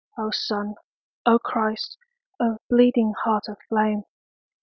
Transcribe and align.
O 0.17 0.31
Sun, 0.31 0.73
O 1.27 1.37
Christ, 1.37 1.99
O 2.39 2.57
bleeding 2.71 3.13
Heart 3.23 3.43
of 3.49 3.57
flame! 3.69 4.01